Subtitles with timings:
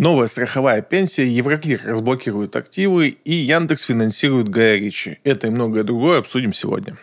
[0.00, 5.18] Новая страховая пенсия, Евроклир разблокирует активы и Яндекс финансирует Гая Ричи.
[5.24, 6.96] Это и многое другое обсудим сегодня.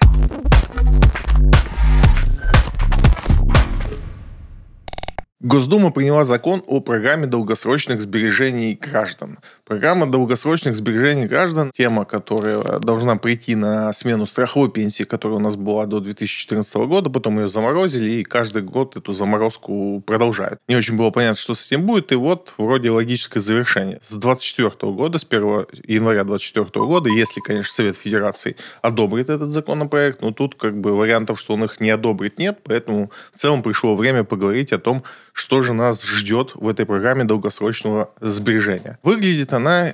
[5.41, 9.39] Госдума приняла закон о программе долгосрочных сбережений граждан.
[9.65, 15.55] Программа долгосрочных сбережений граждан– тема, которая должна прийти на смену страховой пенсии, которая у нас
[15.55, 20.59] была до 2014 года, потом ее заморозили, и каждый год эту заморозку продолжают.
[20.67, 23.97] Не очень было понятно, что с этим будет, и вот вроде логическое завершение.
[24.03, 25.41] С 2024 года, с 1
[25.87, 31.39] января 2024 года, если, конечно, Совет Федерации одобрит этот законопроект, но тут как бы вариантов,
[31.39, 35.01] что он их не одобрит, нет, поэтому в целом пришло время поговорить о том,
[35.33, 38.99] что же нас ждет в этой программе долгосрочного сбережения.
[39.01, 39.93] Выглядит она,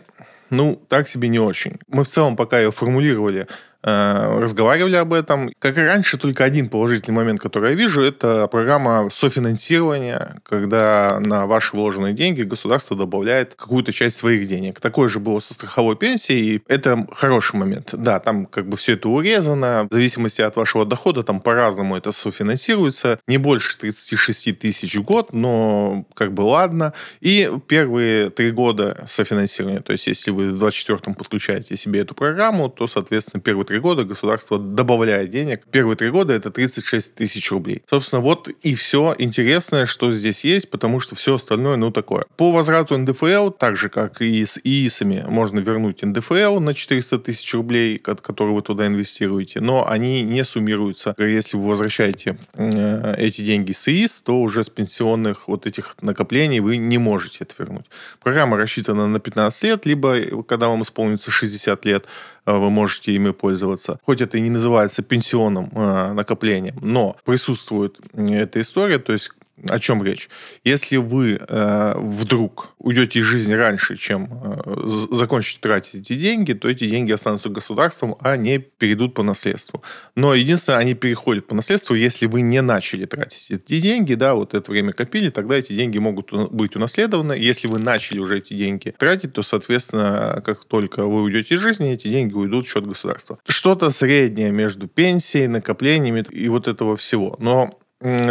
[0.50, 1.80] ну, так себе не очень.
[1.88, 3.48] Мы в целом, пока ее формулировали,
[3.84, 5.52] разговаривали об этом.
[5.60, 11.48] Как и раньше, только один положительный момент, который я вижу, это программа софинансирования, когда на
[11.48, 14.80] ваши вложенные деньги государство добавляет какую-то часть своих денег.
[14.80, 17.90] Такое же было со страховой пенсией, и это хороший момент.
[17.94, 22.12] Да, там как бы все это урезано, в зависимости от вашего дохода, там по-разному это
[22.12, 26.94] софинансируется, не больше 36 тысяч в год, но как бы ладно.
[27.20, 32.70] И первые три года софинансирования, то есть если вы в 24-м подключаете себе эту программу,
[32.70, 35.62] то, соответственно, первые три года государство добавляет денег.
[35.72, 37.84] Первые три года это 36 тысяч рублей.
[37.90, 42.26] Собственно, вот и все интересное, что здесь есть, потому что все остальное, ну, такое.
[42.36, 47.54] По возврату НДФЛ, так же, как и с ИИСами, можно вернуть НДФЛ на 400 тысяч
[47.54, 51.16] рублей, которые вы туда инвестируете, но они не суммируются.
[51.18, 56.60] Если вы возвращаете э, эти деньги с ИИС, то уже с пенсионных вот этих накоплений
[56.60, 57.86] вы не можете это вернуть.
[58.22, 62.06] Программа рассчитана на 15 лет, либо когда вам исполнится 60 лет,
[62.46, 64.00] вы можете ими пользоваться.
[64.06, 69.32] Хоть это и не называется пенсионным э, накоплением, но присутствует эта история, то есть
[69.70, 70.30] о чем речь?
[70.64, 76.70] Если вы э, вдруг уйдете из жизни раньше, чем э, закончите тратить эти деньги, то
[76.70, 79.84] эти деньги останутся государством, а не перейдут по наследству.
[80.16, 84.54] Но единственное, они переходят по наследству, если вы не начали тратить эти деньги, да, вот
[84.54, 87.34] это время копили, тогда эти деньги могут быть унаследованы.
[87.34, 91.94] Если вы начали уже эти деньги тратить, то, соответственно, как только вы уйдете из жизни,
[91.94, 93.38] эти деньги уйдут в счет государства.
[93.48, 97.36] Что-то среднее между пенсией, накоплениями и вот этого всего.
[97.40, 97.78] Но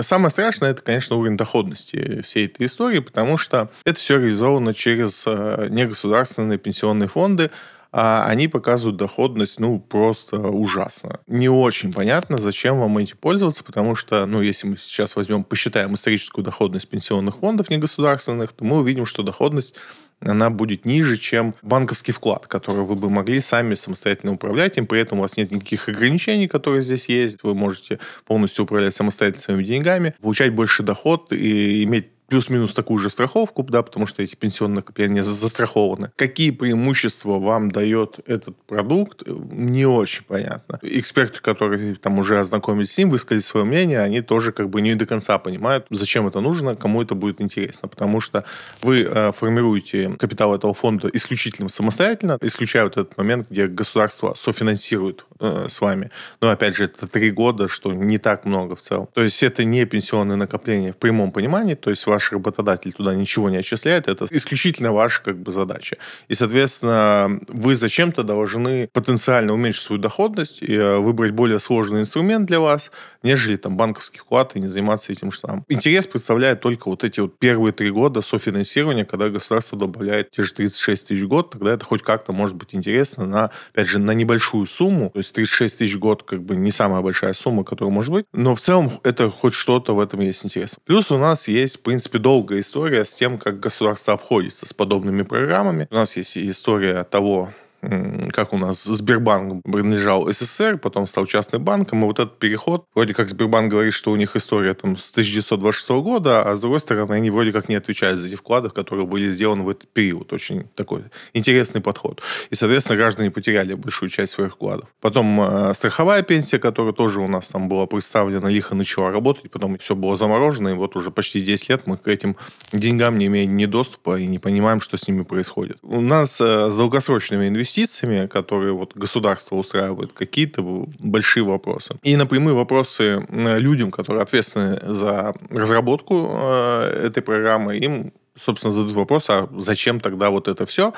[0.03, 5.25] Самое страшное, это, конечно, уровень доходности всей этой истории, потому что это все реализовано через
[5.27, 7.53] э, негосударственные пенсионные фонды,
[7.93, 11.21] а они показывают доходность, ну, просто ужасно.
[11.29, 15.95] Не очень понятно, зачем вам эти пользоваться, потому что, ну, если мы сейчас возьмем, посчитаем
[15.95, 19.75] историческую доходность пенсионных фондов негосударственных, то мы увидим, что доходность
[20.21, 24.87] она будет ниже, чем банковский вклад, который вы бы могли сами самостоятельно управлять им.
[24.87, 27.43] При этом у вас нет никаких ограничений, которые здесь есть.
[27.43, 33.11] Вы можете полностью управлять самостоятельно своими деньгами, получать больше доход и иметь плюс-минус такую же
[33.11, 36.13] страховку, да, потому что эти пенсионные накопления застрахованы.
[36.17, 40.79] Какие преимущества вам дает этот продукт, не очень понятно.
[40.83, 44.95] Эксперты, которые там уже ознакомились с ним, высказали свое мнение, они тоже как бы не
[44.95, 48.45] до конца понимают, зачем это нужно, кому это будет интересно, потому что
[48.81, 55.25] вы э, формируете капитал этого фонда исключительно самостоятельно, исключая вот этот момент, где государство софинансирует
[55.41, 56.11] э, с вами.
[56.41, 59.09] Но опять же, это три года, что не так много в целом.
[59.15, 63.15] То есть это не пенсионные накопления в прямом понимании, то есть ваш ваш работодатель туда
[63.15, 65.97] ничего не отчисляет, это исключительно ваша как бы задача.
[66.29, 72.47] И, соответственно, вы зачем-то должны потенциально уменьшить свою доходность и э, выбрать более сложный инструмент
[72.47, 72.91] для вас,
[73.23, 75.65] нежели там банковский вклад и не заниматься этим же самым.
[75.69, 80.53] Интерес представляет только вот эти вот первые три года софинансирования, когда государство добавляет те же
[80.53, 84.13] 36 тысяч в год, тогда это хоть как-то может быть интересно на, опять же, на
[84.13, 87.95] небольшую сумму, то есть 36 тысяч в год как бы не самая большая сумма, которая
[87.95, 90.83] может быть, но в целом это хоть что-то в этом есть интересно.
[90.85, 95.23] Плюс у нас есть, в принципе, долгая история с тем, как государство обходится с подобными
[95.23, 95.87] программами.
[95.91, 102.03] У нас есть история того, как у нас Сбербанк принадлежал СССР, потом стал частным банком,
[102.03, 105.91] и вот этот переход, вроде как Сбербанк говорит, что у них история там с 1926
[105.91, 109.29] года, а с другой стороны, они вроде как не отвечают за эти вклады, которые были
[109.29, 110.33] сделаны в этот период.
[110.33, 112.21] Очень такой интересный подход.
[112.51, 114.89] И, соответственно, граждане потеряли большую часть своих вкладов.
[115.01, 119.79] Потом э, страховая пенсия, которая тоже у нас там была представлена, лихо начала работать, потом
[119.79, 122.37] все было заморожено, и вот уже почти 10 лет мы к этим
[122.73, 125.79] деньгам не имеем ни доступа и не понимаем, что с ними происходит.
[125.83, 130.63] У нас э, с долгосрочными инвестициями инвестициями, которые вот государство устраивает, какие-то
[130.99, 131.97] большие вопросы.
[132.03, 138.97] И на прямые вопросы людям, которые ответственны за разработку э, этой программы, им, собственно, задают
[138.97, 140.93] вопрос, а зачем тогда вот это все?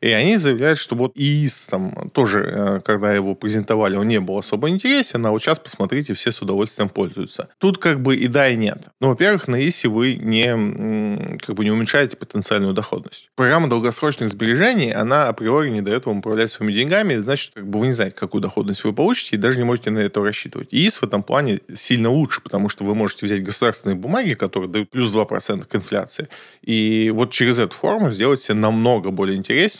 [0.00, 4.38] И они заявляют, что вот ИИС там тоже, э, когда его презентовали, он не был
[4.38, 7.48] особо интересен, а вот сейчас, посмотрите, все с удовольствием пользуются.
[7.58, 8.88] Тут как бы и да, и нет.
[9.00, 13.30] Ну, во-первых, на ИИСе вы не, как бы не уменьшаете потенциальную доходность.
[13.34, 17.86] Программа долгосрочных сбережений, она априори не дает вам управлять своими деньгами, значит, как бы вы
[17.86, 20.68] не знаете, какую доходность вы получите, и даже не можете на это рассчитывать.
[20.70, 24.90] ИИС в этом плане сильно лучше, потому что вы можете взять государственные бумаги, которые дают
[24.90, 26.28] плюс 2% к инфляции,
[26.62, 29.36] и вот через эту форму сделать себе намного более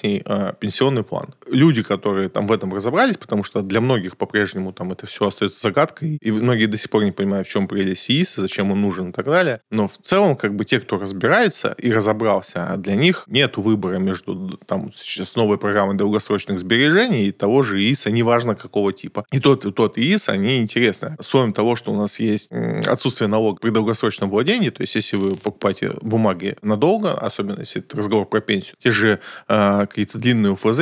[0.09, 1.35] интересней э, пенсионный план.
[1.51, 5.61] Люди, которые там в этом разобрались, потому что для многих по-прежнему там это все остается
[5.61, 9.11] загадкой, и многие до сих пор не понимают, в чем прелесть ИИС, зачем он нужен
[9.11, 9.61] и так далее.
[9.71, 13.99] Но в целом, как бы те, кто разбирается и разобрался, а для них нет выбора
[13.99, 19.25] между там сейчас новой программой долгосрочных сбережений и того же ИИСа, неважно какого типа.
[19.31, 21.17] И тот, и тот ИИС, они интересны.
[21.21, 22.51] С того, что у нас есть
[22.87, 27.97] отсутствие налога при долгосрочном владении, то есть если вы покупаете бумаги надолго, особенно если это
[27.97, 30.81] разговор про пенсию, те же э, какие-то длинные УФЗ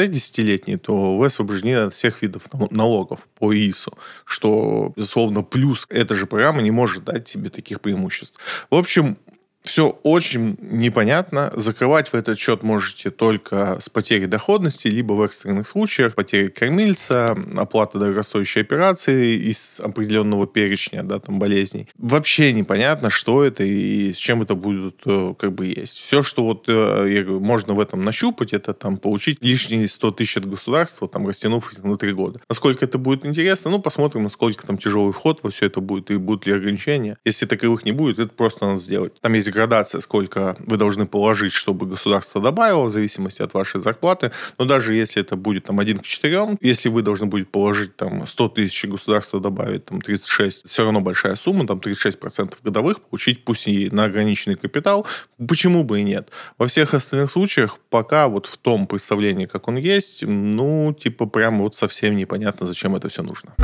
[0.57, 3.93] десятилетние, то вы освобождены от всех видов налогов по ИИСу,
[4.25, 8.39] что, безусловно, плюс эта же программа не может дать себе таких преимуществ.
[8.71, 9.17] В общем,
[9.67, 11.53] все очень непонятно.
[11.55, 17.37] Закрывать в этот счет можете только с потерей доходности, либо в экстренных случаях потери кормильца,
[17.57, 21.89] оплата дорогостоящей операции из определенного перечня да, там, болезней.
[21.99, 25.99] Вообще непонятно, что это и с чем это будет э, как бы есть.
[25.99, 30.11] Все, что вот э, я говорю, можно в этом нащупать, это там получить лишние 100
[30.13, 32.41] тысяч от государства, там растянув их на 3 года.
[32.49, 36.17] Насколько это будет интересно, ну, посмотрим, насколько там тяжелый вход во все это будет и
[36.17, 37.19] будут ли ограничения.
[37.25, 39.21] Если таковых не будет, это просто надо сделать.
[39.21, 44.31] Там есть градация, сколько вы должны положить, чтобы государство добавило, в зависимости от вашей зарплаты.
[44.59, 48.27] Но даже если это будет там 1 к 4, если вы должны будете положить там
[48.27, 53.67] 100 тысяч, государство добавит там 36, все равно большая сумма, там 36% годовых, получить пусть
[53.67, 55.07] и на ограниченный капитал,
[55.49, 56.29] почему бы и нет.
[56.59, 61.59] Во всех остальных случаях пока вот в том представлении, как он есть, ну, типа прям
[61.61, 63.55] вот совсем непонятно, зачем это все нужно.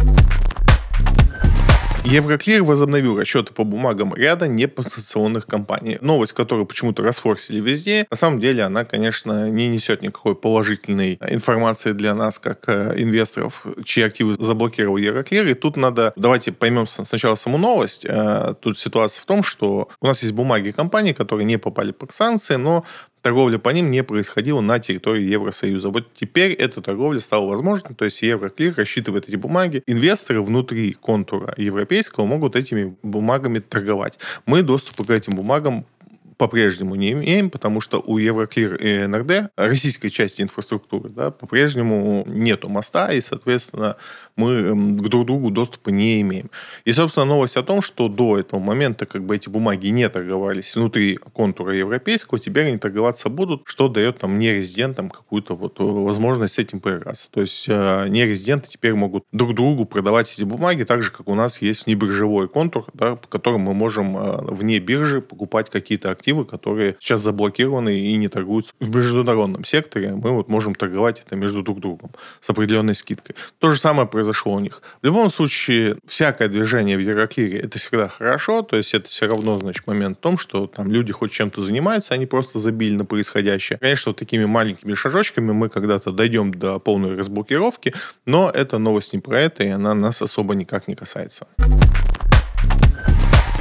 [2.05, 5.99] Евроклир возобновил расчеты по бумагам ряда непозиционных компаний.
[6.01, 11.93] Новость, которую почему-то расфорсили везде, на самом деле она, конечно, не несет никакой положительной информации
[11.93, 15.47] для нас, как э, инвесторов, чьи активы заблокировал Евроклир.
[15.47, 18.05] И тут надо, давайте поймем сначала саму новость.
[18.05, 22.13] Э, тут ситуация в том, что у нас есть бумаги компаний, которые не попали под
[22.13, 22.85] санкции, но
[23.23, 25.89] торговля по ним не происходила на территории Евросоюза.
[25.89, 29.83] Вот теперь эта торговля стала возможной, то есть Евроклир рассчитывает эти бумаги.
[29.87, 34.19] Инвесторы внутри контура европейского могут этими бумагами торговать.
[34.45, 35.87] Мы доступа к этим бумагам
[36.43, 42.69] по-прежнему не имеем, потому что у Евроклир и НРД, российской части инфраструктуры, да, по-прежнему нету
[42.69, 43.97] моста, и, соответственно,
[44.37, 46.51] мы эм, к друг другу доступа не имеем.
[46.85, 50.75] И, собственно, новость о том, что до этого момента как бы эти бумаги не торговались
[50.77, 56.55] внутри контура европейского, теперь они торговаться будут, что дает там нерезидентам какую-то вот э, возможность
[56.55, 57.29] с этим поиграться.
[57.31, 61.35] То есть э, нерезиденты теперь могут друг другу продавать эти бумаги, так же, как у
[61.35, 66.45] нас есть внебиржевой контур, да, по которому мы можем э, вне биржи покупать какие-то активы
[66.53, 70.15] которые сейчас заблокированы и не торгуются в международном секторе.
[70.15, 73.37] Мы вот можем торговать это между друг другом с определенной скидкой.
[73.59, 74.83] То же самое произошло у них.
[75.03, 79.59] В любом случае, всякое движение в Евроклире это всегда хорошо, то есть это все равно,
[79.59, 83.79] значит, момент в том, что там люди хоть чем-то занимаются, они просто забили на происходящее.
[83.79, 89.19] Конечно, вот такими маленькими шажочками мы когда-то дойдем до полной разблокировки, но эта новость не
[89.19, 91.47] про это, и она нас особо никак не касается.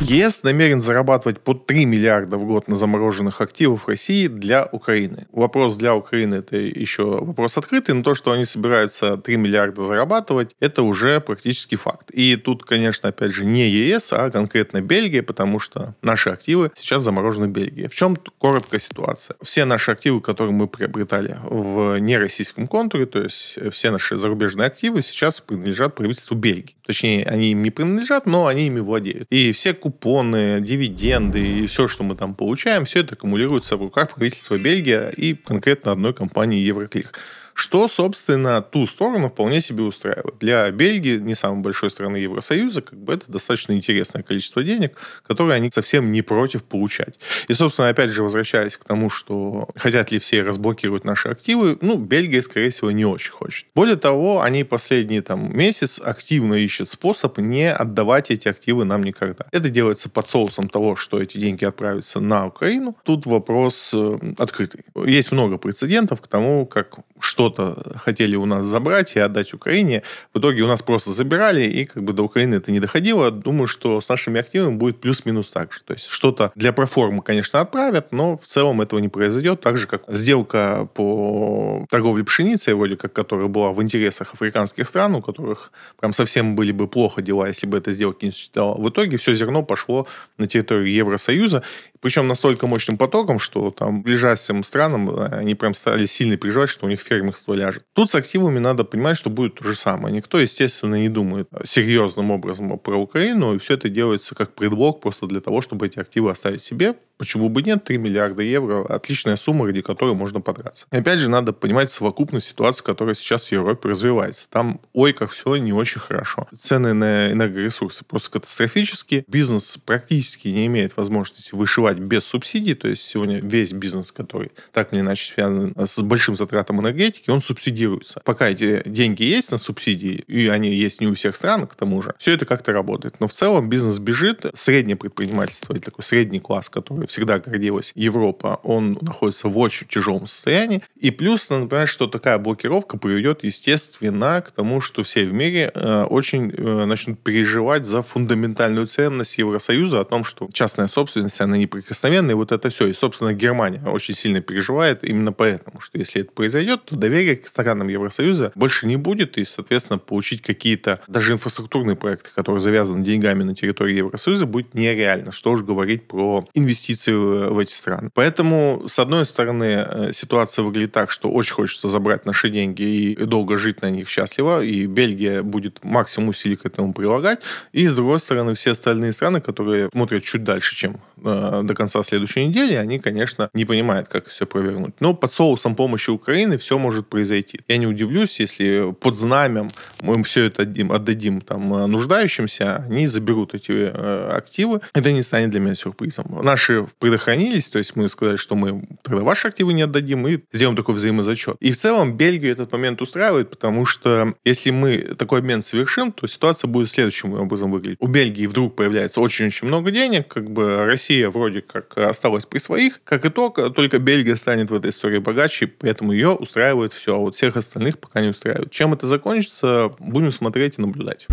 [0.01, 5.27] ЕС намерен зарабатывать по 3 миллиарда в год на замороженных активах России для Украины.
[5.31, 10.55] Вопрос для Украины это еще вопрос открытый, но то, что они собираются 3 миллиарда зарабатывать,
[10.60, 12.10] это уже практически факт.
[12.12, 17.03] И тут, конечно, опять же, не ЕС, а конкретно Бельгия, потому что наши активы сейчас
[17.03, 17.88] заморожены в Бельгии.
[17.88, 19.36] В чем короткая ситуация?
[19.41, 25.03] Все наши активы, которые мы приобретали в нероссийском контуре, то есть все наши зарубежные активы
[25.03, 26.75] сейчас принадлежат правительству Бельгии.
[26.86, 29.27] Точнее, они им не принадлежат, но они ими владеют.
[29.29, 34.15] И все купоны, дивиденды и все, что мы там получаем, все это аккумулируется в руках
[34.15, 37.12] правительства Бельгии и конкретно одной компании Евроклир
[37.53, 40.38] что, собственно, ту сторону вполне себе устраивает.
[40.39, 45.55] Для Бельгии, не самой большой страны Евросоюза, как бы это достаточно интересное количество денег, которые
[45.55, 47.15] они совсем не против получать.
[47.48, 51.98] И, собственно, опять же, возвращаясь к тому, что хотят ли все разблокировать наши активы, ну,
[51.98, 53.65] Бельгия, скорее всего, не очень хочет.
[53.75, 59.46] Более того, они последний там месяц активно ищут способ не отдавать эти активы нам никогда.
[59.51, 62.98] Это делается под соусом того, что эти деньги отправятся на Украину.
[63.03, 64.81] Тут вопрос э, открытый.
[65.05, 70.04] Есть много прецедентов к тому, как что-то хотели у нас забрать и отдать Украине.
[70.34, 73.32] В итоге у нас просто забирали, и как бы до Украины это не доходило.
[73.32, 75.82] Думаю, что с нашими активами будет плюс-минус так же.
[75.86, 79.62] То есть что-то для проформы, конечно, отправят, но в целом этого не произойдет.
[79.62, 85.16] Так же, как сделка по торговле пшеницей, вроде как, которая была в интересах африканских стран,
[85.16, 88.82] у которых прям совсем были бы плохо дела, если бы эта сделка не существовала.
[88.82, 91.63] В итоге все зерно пошло на территорию Евросоюза,
[92.01, 96.86] причем настолько мощным потоком, что там ближайшим странам э, они прям стали сильно переживать, что
[96.86, 97.84] у них фермерство ляжет.
[97.93, 100.13] Тут с активами надо понимать, что будет то же самое.
[100.13, 105.27] Никто, естественно, не думает серьезным образом про Украину, и все это делается как предлог просто
[105.27, 107.84] для того, чтобы эти активы оставить себе, Почему бы нет?
[107.84, 110.88] 3 миллиарда евро– отличная сумма, ради которой можно подраться.
[110.92, 114.50] И опять же, надо понимать совокупность ситуации, которая сейчас в Европе развивается.
[114.50, 116.48] Там, ой, как все не очень хорошо.
[116.58, 119.24] Цены на энергоресурсы просто катастрофические.
[119.28, 122.74] Бизнес практически не имеет возможности вышивать без субсидий.
[122.74, 127.44] То есть сегодня весь бизнес, который так или иначе связан с большим затратом энергетики, он
[127.44, 128.20] субсидируется.
[128.25, 132.01] Пока эти деньги есть на субсидии, и они есть не у всех стран, к тому
[132.01, 133.20] же, все это как-то работает.
[133.20, 134.48] Но в целом бизнес бежит.
[134.56, 140.27] Среднее предпринимательство, или такой средний класс, который всегда гордилась Европа, он находится в очень тяжелом
[140.27, 140.82] состоянии.
[141.00, 145.72] И плюс надо понимать, что такая блокировка приведет, естественно, к тому, что все в мире
[145.74, 151.58] э, очень э, начнут переживать за фундаментальную ценность Евросоюза, о том, что частная собственность, она
[151.58, 152.88] неприкосновенная, и вот это все.
[152.88, 157.48] И, собственно, Германия очень сильно переживает именно поэтому, что если это произойдет, то доверия к
[157.48, 163.44] странам Евросоюза больше не будет, и, соответственно, получить какие-то даже инфраструктурные проекты, которые завязаны деньгами
[163.44, 165.32] на территории Евросоюза, будет нереально.
[165.32, 168.10] Что уж говорить про инвестиции инвестиции в эти страны.
[168.13, 173.15] Поэтому, с одной стороны, э, ситуация выглядит так, что очень хочется забрать наши деньги и
[173.25, 177.39] долго жить на них счастливо, и Бельгия будет максимум усилий к этому прилагать.
[177.74, 182.04] И, с другой стороны, все остальные страны, которые смотрят чуть дальше, чем э, до конца
[182.04, 184.94] следующей недели, они, конечно, не понимают, как все провернуть.
[185.00, 187.60] Но под соусом помощи Украины все может произойти.
[187.68, 193.08] Я не удивлюсь, если под знаменем мы все это отдадим, отдадим там, э, нуждающимся, они
[193.08, 194.82] заберут эти э, активы.
[194.94, 196.25] Это не станет для меня сюрпризом.
[196.44, 200.78] Наши предохранились, то есть мы сказали, что мы тогда ваши активы не отдадим и сделаем
[200.78, 201.56] такой взаимозачет.
[201.60, 206.28] И в целом Бельгию этот момент устраивает, потому что если мы такой обмен совершим, то
[206.28, 207.98] ситуация будет следующим образом выглядеть.
[208.00, 213.01] У Бельгии вдруг появляется очень-очень много денег, как бы Россия вроде как осталась при своих.
[213.03, 217.36] Как итог, только Бельгия станет в этой истории богаче, поэтому ее устраивает все, а вот
[217.36, 218.72] всех остальных пока не устраивает.
[218.72, 221.27] Чем это закончится, будем смотреть и наблюдать.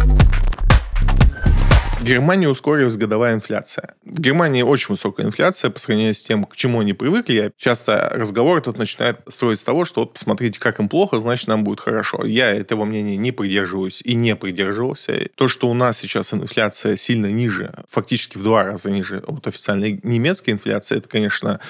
[2.02, 3.94] Германии ускорилась годовая инфляция.
[4.04, 7.52] В Германии очень высокая инфляция по сравнению с тем, к чему они привыкли.
[7.56, 11.64] Часто разговор этот начинает строить с того, что вот посмотрите, как им плохо, значит, нам
[11.64, 12.24] будет хорошо.
[12.24, 15.28] Я этого мнения не придерживаюсь и не придерживался.
[15.34, 20.00] То, что у нас сейчас инфляция сильно ниже, фактически в два раза ниже от официальной
[20.02, 21.60] немецкой инфляции, это, конечно,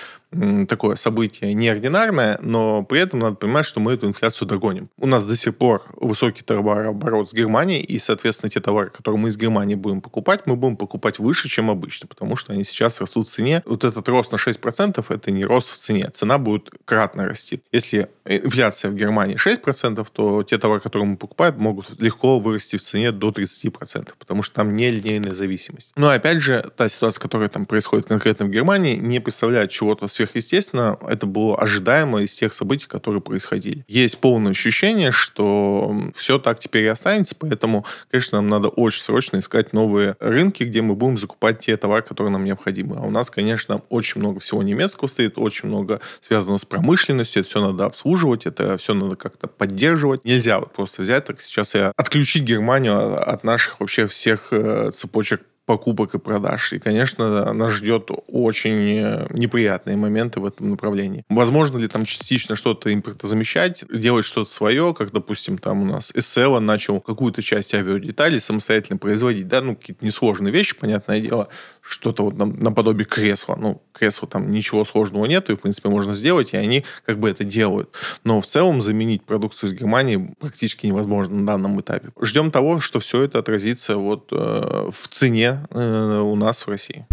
[0.68, 4.90] такое событие неординарное, но при этом надо понимать, что мы эту инфляцию догоним.
[4.98, 9.28] У нас до сих пор высокий товарооборот с Германией, и, соответственно, те товары, которые мы
[9.28, 13.28] из Германии будем покупать, мы будем покупать выше, чем обычно, потому что они сейчас растут
[13.28, 13.62] в цене.
[13.64, 17.62] Вот этот рост на 6% это не рост в цене, цена будет кратно расти.
[17.72, 22.82] Если инфляция в Германии 6%, то те товары, которые мы покупаем, могут легко вырасти в
[22.82, 25.92] цене до 30%, потому что там не линейная зависимость.
[25.96, 30.98] Но опять же, та ситуация, которая там происходит конкретно в Германии, не представляет чего-то сверхъестественно,
[31.08, 33.84] это было ожидаемо из тех событий, которые происходили.
[33.88, 39.38] Есть полное ощущение, что все так теперь и останется, поэтому, конечно, нам надо очень срочно
[39.38, 42.96] искать новые рынки, где мы будем закупать те товары, которые нам необходимы.
[42.98, 47.48] А у нас, конечно, очень много всего немецкого стоит, очень много связано с промышленностью, это
[47.48, 50.24] все надо обслуживать, это все надо как-то поддерживать.
[50.24, 55.42] Нельзя вот просто взять так сейчас и отключить Германию от наших вообще всех э, цепочек
[55.68, 56.72] покупок и продаж.
[56.72, 61.24] И, конечно, нас ждет очень э, неприятные моменты в этом направлении.
[61.28, 66.58] Возможно ли там частично что-то импортозамещать, делать что-то свое, как, допустим, там у нас SL
[66.60, 71.48] начал какую-то часть авиадеталей самостоятельно производить, да, ну, какие-то несложные вещи, понятное дело,
[71.88, 73.56] что-то вот наподобие кресла.
[73.58, 77.30] Ну, кресло там ничего сложного нет, и, в принципе, можно сделать, и они как бы
[77.30, 77.90] это делают.
[78.24, 82.10] Но в целом заменить продукцию из Германии практически невозможно на данном этапе.
[82.20, 87.06] Ждем того, что все это отразится вот э, в цене э, у нас в России.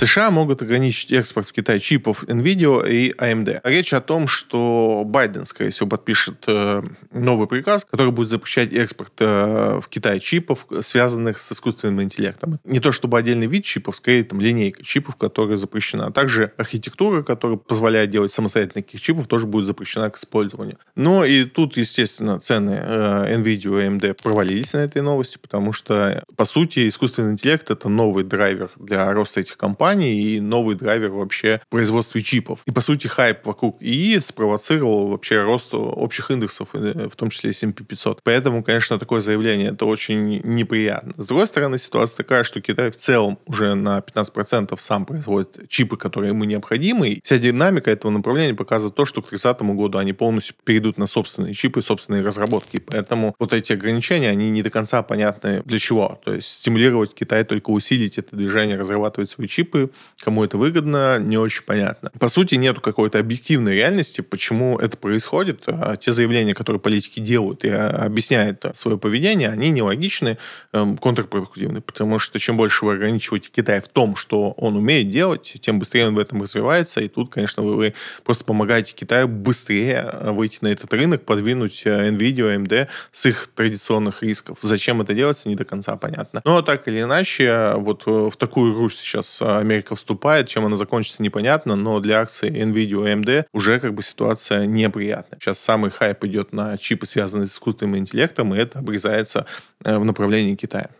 [0.00, 3.60] США могут ограничить экспорт в Китай чипов NVIDIA и AMD.
[3.64, 9.12] Речь о том, что Байден, скорее всего, подпишет э, новый приказ, который будет запрещать экспорт
[9.18, 12.58] э, в Китай чипов, связанных с искусственным интеллектом.
[12.64, 16.06] Не то чтобы отдельный вид чипов, скорее там линейка чипов, которая запрещена.
[16.06, 20.78] А также архитектура, которая позволяет делать самостоятельно таких чипов, тоже будет запрещена к использованию.
[20.96, 26.24] Но и тут, естественно, цены э, NVIDIA и AMD провалились на этой новости, потому что,
[26.36, 31.10] по сути, искусственный интеллект— это новый драйвер для роста этих компаний, компании и новый драйвер
[31.10, 32.60] вообще в производстве чипов.
[32.66, 37.50] И, по сути, хайп вокруг ИИ спровоцировал вообще рост общих индексов, э, в том числе
[37.50, 38.20] S&P 500.
[38.22, 41.14] Поэтому, конечно, такое заявление это очень неприятно.
[41.16, 45.96] С другой стороны, ситуация такая, что Китай в целом уже на 15% сам производит чипы,
[45.96, 47.08] которые ему необходимы.
[47.08, 51.06] И вся динамика этого направления показывает то, что к 30 году они полностью перейдут на
[51.06, 52.78] собственные чипы, собственные разработки.
[52.78, 56.20] Поэтому вот эти ограничения, они не до конца понятны для чего.
[56.24, 59.79] То есть стимулировать Китай только усилить это движение, разрабатывать свои чипы,
[60.20, 62.10] кому это выгодно, не очень понятно.
[62.18, 65.64] По сути, нету какой-то объективной реальности, почему это происходит.
[65.66, 70.38] А те заявления, которые политики делают и а, объясняют свое поведение, они нелогичны,
[70.72, 75.56] эм, контрпродуктивны, потому что чем больше вы ограничиваете Китай в том, что он умеет делать,
[75.60, 77.94] тем быстрее он в этом развивается, и тут, конечно, вы,
[78.24, 84.58] просто помогаете Китаю быстрее выйти на этот рынок, подвинуть NVIDIA, AMD с их традиционных рисков.
[84.62, 86.42] Зачем это делается, не до конца понятно.
[86.44, 89.38] Но так или иначе, вот э, в такую игру сейчас
[89.70, 94.02] Америка вступает, чем она закончится, непонятно, но для акций NVIDIA и AMD уже как бы
[94.02, 95.38] ситуация неприятная.
[95.38, 99.46] Сейчас самый хайп идет на чипы, связанные с искусственным интеллектом, и это обрезается
[99.84, 100.90] в направлении Китая.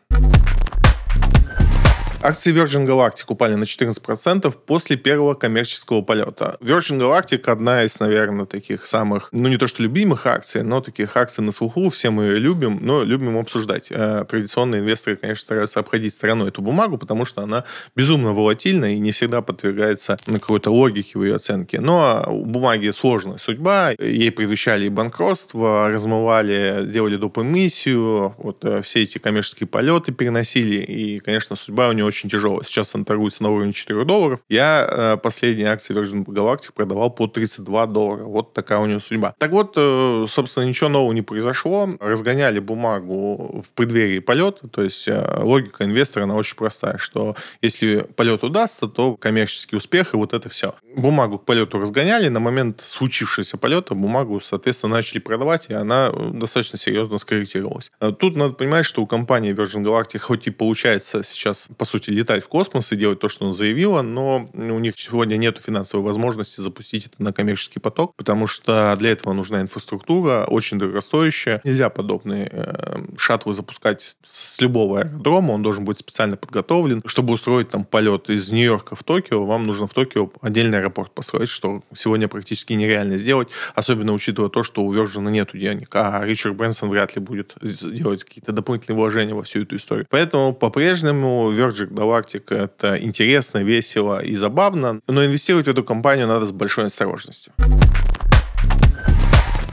[2.22, 6.58] Акции Virgin Galactic упали на 14% после первого коммерческого полета.
[6.60, 11.16] Virgin Galactic одна из, наверное, таких самых, ну не то что любимых акций, но таких
[11.16, 11.88] акций на слуху.
[11.88, 13.86] Все мы ее любим, но любим обсуждать.
[13.88, 17.64] Э, традиционные инвесторы, конечно, стараются обходить стороной эту бумагу, потому что она
[17.96, 21.80] безумно волатильна и не всегда подвергается на какой-то логике в ее оценке.
[21.80, 23.92] Но у бумаги сложная судьба.
[23.98, 27.38] Ей предвещали и банкротство, размывали, делали доп.
[27.38, 32.62] эмиссию, вот э, все эти коммерческие полеты переносили, и, конечно, судьба у нее очень тяжелая.
[32.64, 34.40] Сейчас она торгуется на уровне 4 долларов.
[34.48, 38.24] Я э, последние акции Virgin Galactic продавал по 32 доллара.
[38.24, 39.34] Вот такая у нее судьба.
[39.38, 41.88] Так вот, э, собственно, ничего нового не произошло.
[42.00, 44.68] Разгоняли бумагу в преддверии полета.
[44.68, 50.14] То есть э, логика инвестора, она очень простая, что если полет удастся, то коммерческий успех
[50.14, 50.74] и вот это все.
[50.96, 52.28] Бумагу к полету разгоняли.
[52.28, 57.92] На момент случившегося полета бумагу, соответственно, начали продавать, и она э, достаточно серьезно скорректировалась.
[58.00, 61.99] Э, тут надо понимать, что у компании Virgin Galactic хоть и получается сейчас, по сути,
[62.00, 65.58] сути, летать в космос и делать то, что она заявила, но у них сегодня нет
[65.64, 71.60] финансовой возможности запустить это на коммерческий поток, потому что для этого нужна инфраструктура, очень дорогостоящая.
[71.64, 77.02] Нельзя подобные э, шаттлы запускать с любого аэродрома, он должен быть специально подготовлен.
[77.06, 81.48] Чтобы устроить там полет из Нью-Йорка в Токио, вам нужно в Токио отдельный аэропорт построить,
[81.48, 86.56] что сегодня практически нереально сделать, особенно учитывая то, что у Virgin нету денег, а Ричард
[86.56, 90.06] Брэнсон вряд ли будет делать какие-то дополнительные вложения во всю эту историю.
[90.10, 96.46] Поэтому по-прежнему Virgin Galactic это интересно, весело и забавно, но инвестировать в эту компанию надо
[96.46, 97.52] с большой осторожностью.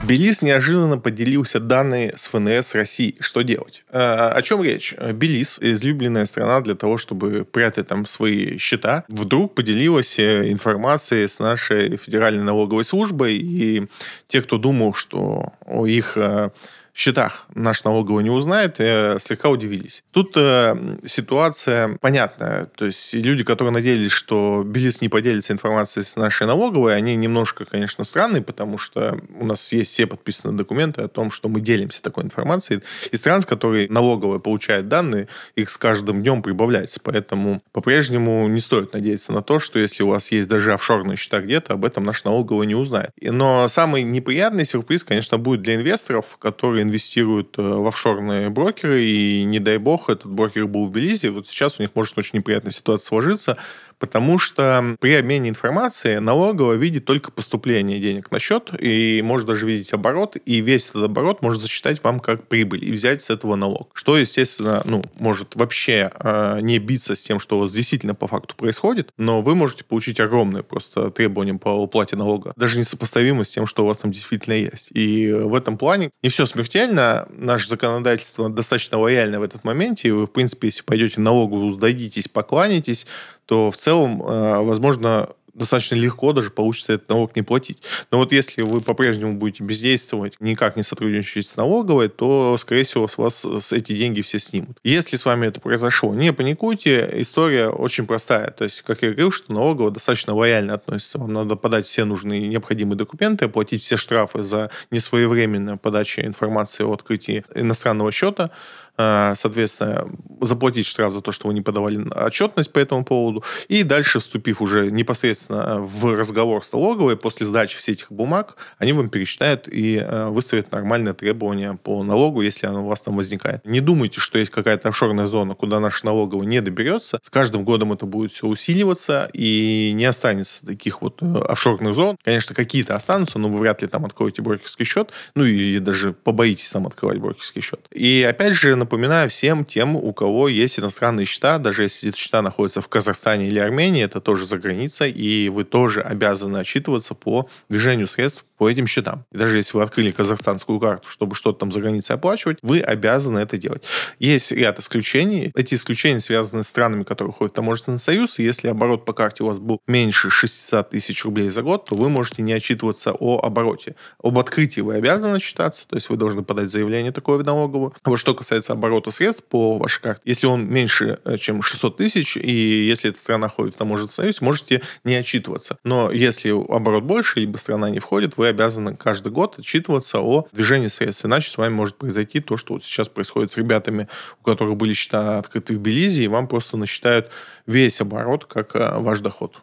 [0.08, 3.16] Белиз неожиданно поделился данные с ФНС России.
[3.20, 3.84] Что делать?
[3.90, 4.94] Э, о чем речь?
[5.12, 11.40] Белиз, излюбленная страна для того, чтобы прятать там свои счета, вдруг поделилась э, информацией с
[11.40, 13.34] нашей Федеральной налоговой службой.
[13.34, 13.86] И
[14.28, 16.50] те, кто думал, что о их э,
[16.98, 20.02] счетах наш налоговый не узнает, э, слегка удивились.
[20.10, 22.66] Тут э, ситуация понятная.
[22.66, 27.64] То есть люди, которые надеялись, что Белиз не поделится информацией с нашей налоговой, они немножко,
[27.64, 32.02] конечно, странные, потому что у нас есть все подписанные документы о том, что мы делимся
[32.02, 32.80] такой информацией.
[33.12, 36.98] И стран, с которой налоговая получает данные, их с каждым днем прибавляется.
[37.00, 41.40] Поэтому по-прежнему не стоит надеяться на то, что если у вас есть даже офшорные счета
[41.40, 43.10] где-то, об этом наш налоговый не узнает.
[43.20, 49.44] Но самый неприятный сюрприз, конечно, будет для инвесторов, которые инвестируют э, в офшорные брокеры, и
[49.44, 52.72] не дай бог, этот брокер был в Белизе, вот сейчас у них может очень неприятная
[52.72, 53.56] ситуация сложиться,
[53.98, 59.66] потому что при обмене информацией налоговая видит только поступление денег на счет и может даже
[59.66, 63.56] видеть оборот, и весь этот оборот может засчитать вам как прибыль и взять с этого
[63.56, 63.90] налог.
[63.94, 68.26] Что, естественно, ну, может вообще э, не биться с тем, что у вас действительно по
[68.26, 73.50] факту происходит, но вы можете получить огромные просто требования по уплате налога, даже несопоставимо с
[73.50, 74.88] тем, что у вас там действительно есть.
[74.92, 80.10] И в этом плане не все смертельно, наше законодательство достаточно лояльно в этот моменте, и
[80.10, 83.06] вы, в принципе, если пойдете в налоговую, сдадитесь, покланитесь,
[83.48, 87.82] то в целом, э, возможно, достаточно легко даже получится этот налог не платить.
[88.10, 93.08] Но вот если вы по-прежнему будете бездействовать, никак не сотрудничать с налоговой, то, скорее всего,
[93.08, 94.78] с вас с эти деньги все снимут.
[94.84, 98.50] Если с вами это произошло, не паникуйте, история очень простая.
[98.50, 101.18] То есть, как я говорил, что налоговая достаточно лояльно относится.
[101.18, 106.92] Вам надо подать все нужные необходимые документы, оплатить все штрафы за несвоевременную подачу информации о
[106.92, 108.50] открытии иностранного счета,
[108.98, 110.08] соответственно,
[110.40, 114.62] заплатить штраф за то, что вы не подавали отчетность по этому поводу, и дальше, вступив
[114.62, 119.96] уже непосредственно в разговор с налоговой, после сдачи всех этих бумаг, они вам пересчитают и
[119.96, 123.64] э, выставят нормальные требования по налогу, если оно у вас там возникает.
[123.64, 127.18] Не думайте, что есть какая-то офшорная зона, куда наш налоговый не доберется.
[127.22, 132.16] С каждым годом это будет все усиливаться, и не останется таких вот э, офшорных зон.
[132.24, 136.70] Конечно, какие-то останутся, но вы вряд ли там откроете брокерский счет, ну и даже побоитесь
[136.70, 137.80] там открывать брокерский счет.
[137.92, 142.40] И опять же напоминаю всем тем, у кого есть иностранные счета, даже если эти счета
[142.40, 147.50] находятся в Казахстане или Армении, это тоже за границей, и вы тоже обязаны отчитываться по
[147.68, 149.24] движению средств по этим счетам.
[149.32, 153.38] И даже если вы открыли казахстанскую карту, чтобы что-то там за границей оплачивать, вы обязаны
[153.38, 153.84] это делать.
[154.18, 155.52] Есть ряд исключений.
[155.54, 158.38] Эти исключения связаны с странами, которые входят в таможенный союз.
[158.38, 162.08] Если оборот по карте у вас был меньше 600 тысяч рублей за год, то вы
[162.08, 163.94] можете не отчитываться о обороте.
[164.22, 167.94] Об открытии вы обязаны отчитаться, то есть вы должны подать заявление такое в налоговую.
[168.02, 171.96] А вот что касается оборота средств по вашей карте, если он меньше, э, чем 600
[171.96, 175.78] тысяч, и если эта страна входит в таможенный союз, можете не отчитываться.
[175.84, 180.88] Но если оборот больше, либо страна не входит, вы обязаны каждый год отчитываться о движении
[180.88, 181.24] средств.
[181.24, 184.08] Иначе с вами может произойти то, что вот сейчас происходит с ребятами,
[184.40, 187.30] у которых были счета открыты в Белизе, и вам просто насчитают
[187.66, 189.56] весь оборот как э, ваш доход.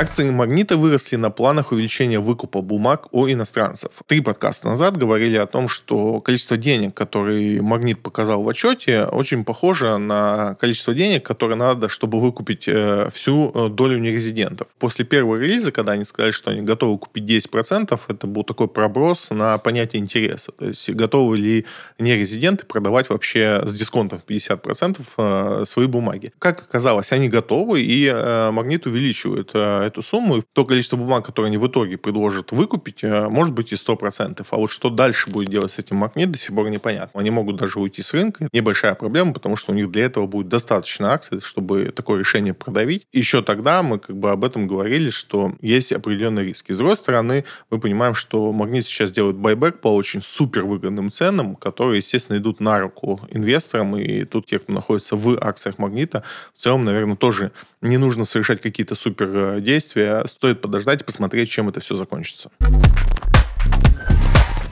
[0.00, 3.90] Акции «Магнита» выросли на планах увеличения выкупа бумаг у иностранцев.
[4.06, 9.44] Три подкаста назад говорили о том, что количество денег, которые «Магнит» показал в отчете, очень
[9.44, 14.68] похоже на количество денег, которые надо, чтобы выкупить э, всю э, долю нерезидентов.
[14.78, 19.30] После первого релиза, когда они сказали, что они готовы купить 10%, это был такой проброс
[19.30, 20.52] на понятие интереса.
[20.52, 21.66] То есть готовы ли
[21.98, 26.32] нерезиденты продавать вообще с дисконтом в 50% э, свои бумаги.
[26.38, 28.08] Как оказалось, они готовы, и
[28.52, 29.50] «Магнит» увеличивает
[29.88, 33.72] эту сумму, и то количество бумаг, которые они в итоге предложат выкупить, э, может быть
[33.72, 34.46] и 100%.
[34.50, 37.20] А вот что дальше будет делать с этим магнит, до сих пор непонятно.
[37.20, 38.48] Они могут даже уйти с рынка.
[38.52, 43.06] Небольшая проблема, потому что у них для этого будет достаточно акций, чтобы такое решение продавить.
[43.12, 46.72] Еще тогда мы как бы об этом говорили, что есть определенные риски.
[46.72, 51.56] С другой стороны, мы понимаем, что магнит сейчас делает байбек по очень супер выгодным ценам,
[51.56, 53.96] которые, естественно, идут на руку инвесторам.
[53.96, 56.22] И тут те, кто находится в акциях магнита,
[56.54, 61.50] в целом, наверное, тоже не нужно совершать какие-то супер э, действия, стоит подождать и посмотреть,
[61.50, 62.50] чем это все закончится.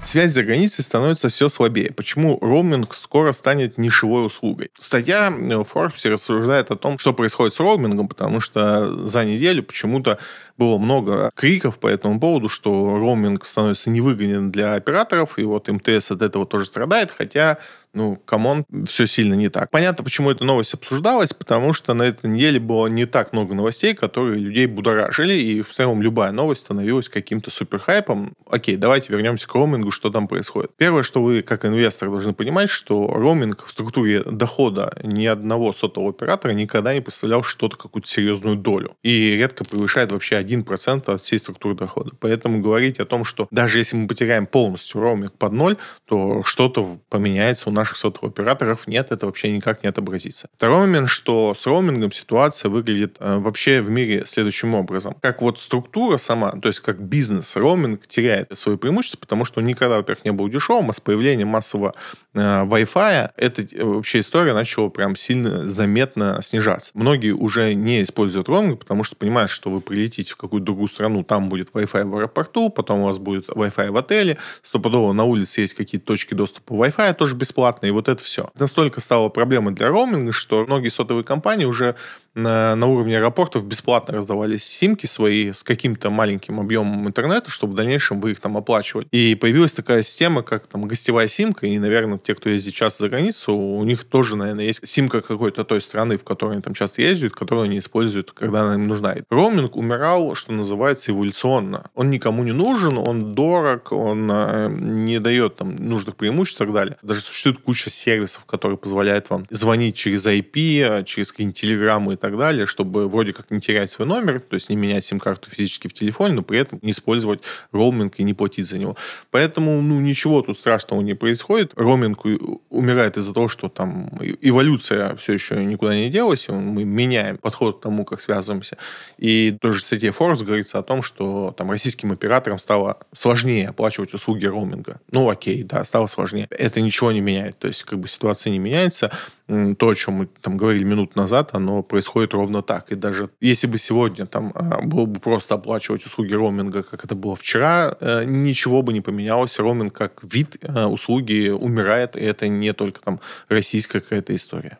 [0.05, 1.93] Связь за границей становится все слабее.
[1.93, 4.71] Почему роуминг скоро станет нишевой услугой?
[4.79, 10.19] Статья в Forbes рассуждает о том, что происходит с роумингом, потому что за неделю почему-то
[10.57, 16.13] было много криков по этому поводу, что роуминг становится невыгоден для операторов, и вот МТС
[16.13, 17.59] от этого тоже страдает, хотя
[17.97, 19.71] ну, come on, все сильно не так.
[19.71, 23.95] Понятно, почему эта новость обсуждалась, потому что на этой неделе было не так много новостей,
[23.95, 28.35] которые людей будоражили, и в целом любая новость становилась каким-то суперхайпом.
[28.51, 30.73] Окей, давайте вернемся к роумингу, что там происходит.
[30.77, 36.11] Первое, что вы как инвестор должны понимать, что роуминг в структуре дохода ни одного сотового
[36.11, 38.95] оператора никогда не представлял что-то, какую-то серьезную долю.
[39.03, 42.11] И редко превышает вообще 1% от всей структуры дохода.
[42.21, 46.99] Поэтому говорить о том, что даже если мы потеряем полностью роуминг под ноль, то что-то
[47.09, 50.49] поменяется у нас наших сотовых операторов нет, это вообще никак не отобразится.
[50.57, 55.15] Второй момент, что с роумингом ситуация выглядит э, вообще в мире следующим образом.
[55.21, 59.99] Как вот структура сама, то есть как бизнес, роуминг теряет свое преимущество, потому что никогда,
[59.99, 61.95] во-первых, не был дешевым, а с появлением массового
[62.35, 66.91] э, Wi-Fi эта э, вообще история начала прям сильно заметно снижаться.
[66.95, 71.23] Многие уже не используют роуминг, потому что понимают, что вы прилетите в какую-то другую страну,
[71.23, 75.61] там будет Wi-Fi в аэропорту, потом у вас будет Wi-Fi в отеле, стопудово на улице
[75.61, 78.51] есть какие-то точки доступа Wi-Fi, тоже бесплатно, бесплатно, и вот это все.
[78.59, 81.97] Настолько стало проблемой для роуминга, что многие сотовые компании уже
[82.37, 87.77] на, на уровне аэропортов бесплатно раздавались симки свои с каким-то маленьким объемом интернета, чтобы в
[87.77, 89.09] дальнейшем вы их там оплачивали.
[89.11, 93.09] И появилась такая система, как там гостевая симка, и, наверное, те, кто ездит часто за
[93.09, 97.03] границу, у них тоже, наверное, есть симка какой-то той страны, в которой они там часто
[97.03, 99.15] ездят, которую они используют, когда она им нужна.
[99.31, 101.87] Роуминг умирал, что называется, эволюционно.
[101.95, 106.75] Он никому не нужен, он дорог, он э, не дает там нужных преимуществ и так
[106.75, 106.97] далее.
[107.03, 112.26] Даже существует куча сервисов, которые позволяют вам звонить через IP, через какие-нибудь телеграммы и так
[112.27, 115.87] так далее, чтобы вроде как не терять свой номер, то есть не менять сим-карту физически
[115.87, 118.97] в телефоне, но при этом не использовать роуминг и не платить за него.
[119.31, 121.73] Поэтому ну, ничего тут страшного не происходит.
[121.77, 122.25] Роуминг
[122.69, 124.11] умирает из-за того, что там
[124.41, 128.77] эволюция все еще никуда не делась, мы меняем подход к тому, как связываемся.
[129.19, 134.15] И тоже в статье Forbes говорится о том, что там российским операторам стало сложнее оплачивать
[134.15, 135.01] услуги роуминга.
[135.13, 136.49] Ну, окей, да, стало сложнее.
[136.51, 137.59] Это ничего не меняет.
[137.59, 139.13] То есть, как бы ситуация не меняется.
[139.49, 142.91] То, о чем мы там говорили минут назад, оно происходит ровно так.
[142.91, 147.15] И даже если бы сегодня там а, было бы просто оплачивать услуги роуминга, как это
[147.15, 149.59] было вчера, э, ничего бы не поменялось.
[149.59, 154.79] Роуминг как вид э, услуги умирает, и это не только там российская какая-то история.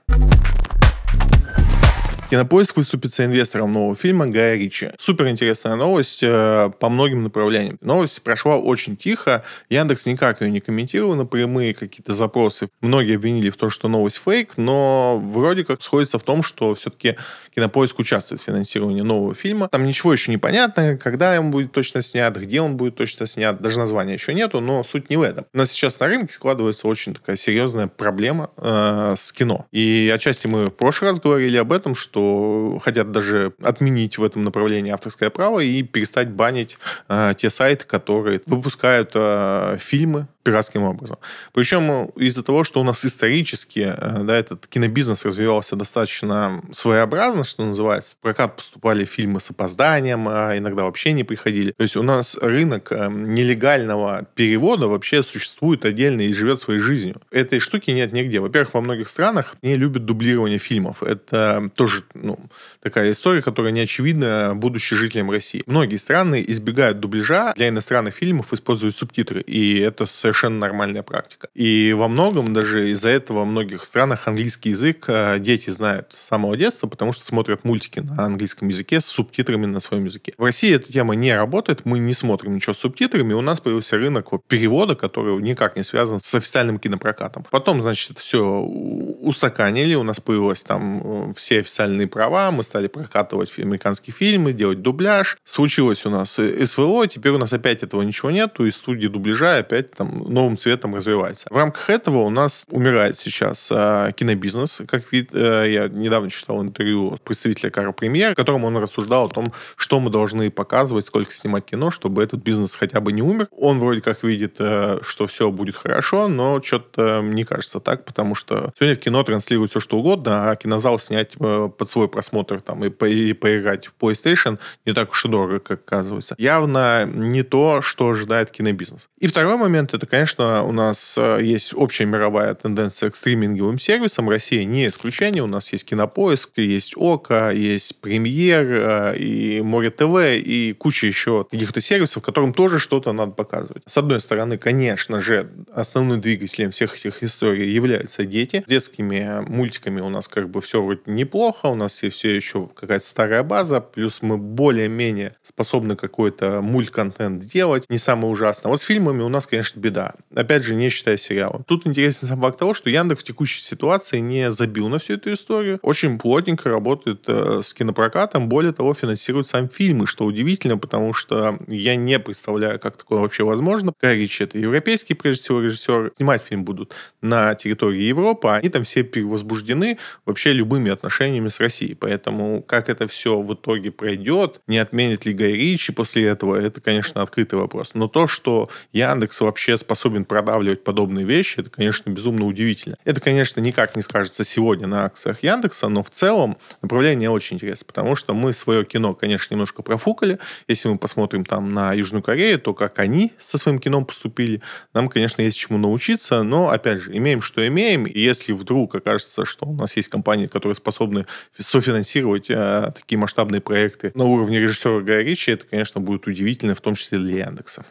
[2.29, 4.91] Кинопоиск выступит инвестором нового фильма Гая Ричи.
[4.99, 7.79] Супер интересная новость э, по многим направлениям.
[7.81, 9.45] Новость прошла очень тихо.
[9.71, 12.69] Яндекс никак ее не комментировал на прямые какие-то запросы.
[12.81, 17.17] Многие обвинили в том, что новость фейк, но вроде как сходится в том, что все-таки
[17.55, 19.69] Кинопоиск участвует в финансировании нового фильма.
[19.69, 23.63] Там ничего еще не понятно, когда он будет точно снят, где он будет точно снят.
[23.63, 25.47] Даже названия еще нету, но суть не в этом.
[25.55, 29.67] У нас сейчас на рынке складывается очень такая серьезная проблема э, с кино.
[29.71, 34.25] И отчасти мы в прошлый раз говорили об этом, что что хотят даже отменить в
[34.25, 36.79] этом направлении авторское право и перестать банить
[37.11, 41.19] э, те сайты, которые выпускают э, фильмы пиратским образом.
[41.53, 47.65] Причем из-за того, что у нас исторически э, да, этот кинобизнес развивался достаточно своеобразно, что
[47.65, 48.15] называется.
[48.15, 51.73] В прокат поступали фильмы с опозданием, а иногда вообще не приходили.
[51.73, 57.21] То есть у нас рынок э, нелегального перевода вообще существует отдельно и живет своей жизнью.
[57.33, 58.39] Этой штуки нет нигде.
[58.39, 61.03] Во-первых, во многих странах не любят дублирование фильмов.
[61.03, 62.39] Это тоже ну,
[62.83, 65.63] такая история, которая не очевидна, будучи жителям России.
[65.67, 67.53] Многие страны избегают дубляжа.
[67.57, 69.43] Для иностранных фильмов используют субтитры.
[69.43, 71.49] И это совершенно совершенно нормальная практика.
[71.55, 76.27] И во многом даже из-за этого в многих странах английский язык э, дети знают с
[76.29, 80.35] самого детства, потому что смотрят мультики на английском языке с субтитрами на своем языке.
[80.37, 83.97] В России эта тема не работает, мы не смотрим ничего с субтитрами, у нас появился
[83.97, 87.47] рынок перевода, который никак не связан с официальным кинопрокатом.
[87.51, 92.89] Потом, значит, это все устаканили, у нас появилось там э, все официальные права, мы стали
[92.89, 95.39] прокатывать американские фильмы, делать дубляж.
[95.45, 99.93] Случилось у нас СВО, теперь у нас опять этого ничего нету, и студии дубляжа опять
[99.93, 101.49] там новым цветом развивается.
[101.51, 105.31] В рамках этого у нас умирает сейчас э, кинобизнес, как вид.
[105.33, 110.01] Э, я недавно читал интервью представителя Кара Премьер, в котором он рассуждал о том, что
[110.01, 113.49] мы должны показывать, сколько снимать кино, чтобы этот бизнес хотя бы не умер.
[113.51, 118.35] Он вроде как видит, э, что все будет хорошо, но что-то не кажется так, потому
[118.35, 122.61] что сегодня в кино транслируют все, что угодно, а кинозал снять э, под свой просмотр
[122.61, 126.35] там и, по, и поиграть в PlayStation не так уж и дорого, как оказывается.
[126.39, 129.09] Явно не то, что ожидает кинобизнес.
[129.19, 134.29] И второй момент, это, конечно, у нас э, есть общая мировая тенденция к стриминговым сервисам.
[134.29, 135.43] Россия не исключение.
[135.43, 141.47] У нас есть Кинопоиск, есть Ока, есть Премьер, э, и Море ТВ, и куча еще
[141.51, 143.83] каких-то сервисов, которым тоже что-то надо показывать.
[143.87, 148.63] С одной стороны, конечно же, основным двигателем всех этих историй являются дети.
[148.67, 152.69] С детскими мультиками у нас как бы все вроде неплохо, у нас есть все еще
[152.75, 158.71] какая-то старая база, плюс мы более-менее способны какой-то мульт-контент делать, не самое ужасное.
[158.71, 161.63] Вот с фильмами у нас, конечно, беда Опять же, не считая сериала.
[161.67, 165.33] Тут интересный сам факт того, что Яндекс в текущей ситуации не забил на всю эту
[165.33, 165.79] историю.
[165.83, 168.49] Очень плотненько работает э, с кинопрокатом.
[168.49, 173.45] Более того, финансирует сам фильмы, что удивительно, потому что я не представляю, как такое вообще
[173.45, 173.93] возможно.
[174.01, 176.13] Гай Ричи это европейский, прежде всего, режиссер.
[176.17, 178.49] Снимать фильм будут на территории Европы.
[178.49, 181.95] Они там все перевозбуждены вообще любыми отношениями с Россией.
[181.95, 186.81] Поэтому как это все в итоге пройдет, не отменит ли Гай Ричи после этого, это,
[186.81, 187.95] конечно, открытый вопрос.
[187.95, 192.97] Но то, что Яндекс вообще способен продавливать подобные вещи, это, конечно, безумно удивительно.
[193.05, 197.87] Это, конечно, никак не скажется сегодня на акциях Яндекса, но в целом направление очень интересно,
[197.87, 200.39] потому что мы свое кино, конечно, немножко профукали.
[200.69, 204.63] Если мы посмотрим там на Южную Корею, то как они со своим кином поступили,
[204.95, 208.05] нам, конечно, есть чему научиться, но, опять же, имеем, что имеем.
[208.05, 211.27] И если вдруг окажется, что у нас есть компании, которые способны
[211.59, 216.81] софинансировать э, такие масштабные проекты на уровне режиссера Гая Ричи, это, конечно, будет удивительно, в
[216.81, 217.85] том числе для Яндекса.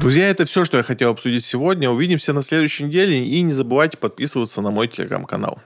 [0.00, 1.90] Друзья, это все, что я хотел обсудить сегодня.
[1.90, 3.22] Увидимся на следующей неделе.
[3.22, 5.60] И не забывайте подписываться на мой телеграм-канал.